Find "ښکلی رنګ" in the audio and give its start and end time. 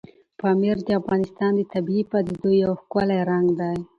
2.81-3.47